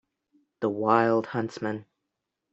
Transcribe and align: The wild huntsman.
The 0.61 0.69
wild 0.69 1.27
huntsman. 1.27 1.85